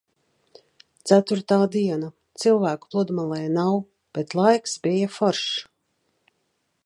Ceturtā 1.09 1.57
diena. 1.75 2.09
Cilvēku 2.43 2.89
pludmalē 2.95 3.43
nav, 3.59 3.77
bet 4.19 4.35
laiks 4.41 4.75
bija 4.87 5.11
foršs. 5.19 5.53